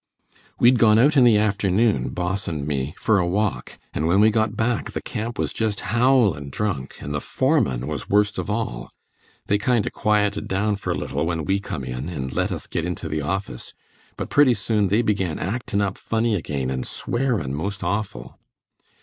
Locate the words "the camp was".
4.93-5.53